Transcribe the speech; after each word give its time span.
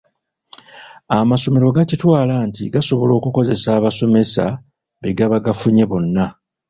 Amasomero 1.17 1.67
gakitwala 1.75 2.35
nti 2.49 2.63
gasobola 2.73 3.13
okukozesa 3.19 3.67
abasomesa 3.79 4.45
be 5.01 5.09
gaba 5.17 5.37
gafunye 5.45 5.83
bonna. 5.91 6.25